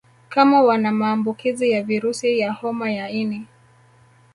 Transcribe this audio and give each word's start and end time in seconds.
kama 0.29 0.61
wana 0.61 0.91
maambukizi 0.91 1.71
ya 1.71 1.83
virusi 1.83 2.41
wa 2.45 2.51
homa 2.51 2.91
ya 2.91 3.09
ini 3.09 3.47